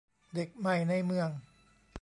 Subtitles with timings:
[0.33, 1.29] เด็กใหม่ในเมือง